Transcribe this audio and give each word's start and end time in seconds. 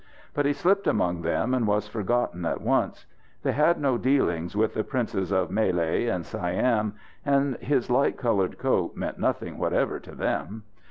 But 0.33 0.47
he 0.47 0.53
slipped 0.53 0.87
among 0.87 1.21
them 1.21 1.53
and 1.53 1.67
was 1.67 1.87
forgotten 1.87 2.43
at 2.43 2.59
once. 2.59 3.05
They 3.43 3.51
had 3.51 3.79
no 3.79 3.99
dealings 3.99 4.55
with 4.55 4.73
the 4.73 4.83
princes 4.83 5.31
of 5.31 5.51
Malay 5.51 6.07
and 6.07 6.25
Siam, 6.25 6.95
and 7.23 7.55
his 7.57 7.87
light 7.91 8.17
coloured 8.17 8.57
coat 8.57 8.95
meant 8.95 9.19
nothing 9.19 9.59
whatever 9.59 9.99
to 9.99 10.15
them. 10.15 10.63